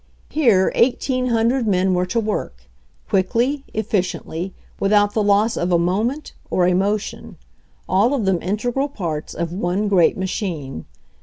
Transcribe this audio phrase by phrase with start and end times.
[0.29, 2.63] Here 1800 men were to work,
[3.07, 7.37] quickly, efficiently, without the loss of a moment or a mo tion,
[7.87, 10.85] all of them integral parts of one great ma chine.